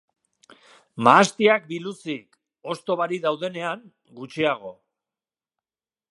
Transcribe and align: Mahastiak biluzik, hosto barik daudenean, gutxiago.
Mahastiak 1.07 1.67
biluzik, 1.73 2.39
hosto 2.71 2.97
barik 3.01 3.21
daudenean, 3.25 3.83
gutxiago. 4.21 4.73